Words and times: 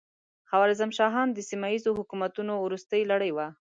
خوارزم 0.49 0.91
شاهان 0.97 1.27
د 1.33 1.39
سیمه 1.49 1.67
ییزو 1.73 1.91
حکومتونو 1.99 2.53
وروستۍ 2.59 3.01
لړۍ 3.11 3.31
وه. 3.33 3.47